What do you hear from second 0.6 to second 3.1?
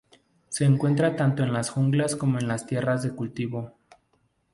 encuentra tanto en las junglas como en las tierras